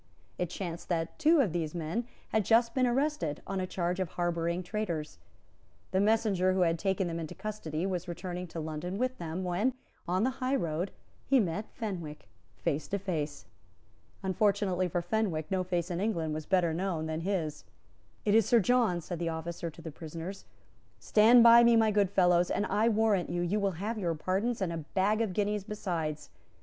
[0.39, 4.09] It chanced that two of these men had just been arrested on a charge of
[4.13, 5.19] harbouring traitors.
[5.91, 9.75] The messenger who had taken them into custody was returning to London with them, when,
[10.07, 10.89] on the high road,
[11.27, 12.27] he met Fenwick
[12.57, 13.45] face to face.
[14.23, 17.63] Unfortunately for Fenwick, no face in England was better known than his.
[18.25, 20.45] "It is Sir John," said the officer to the prisoners:
[20.97, 24.61] "Stand by me, my good fellows, and, I warrant you, you will have your pardons,
[24.63, 26.31] and a bag of guineas besides."